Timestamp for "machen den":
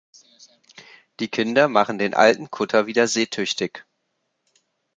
1.67-2.15